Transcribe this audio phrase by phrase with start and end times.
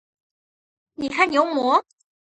[0.95, 1.85] 你看牛魔？